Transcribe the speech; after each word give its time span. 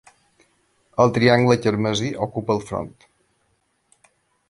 El 1.05 1.13
triangle 1.17 1.59
carmesí 1.67 2.09
ocupa 2.29 2.59
el 2.59 2.67
front. 2.73 2.93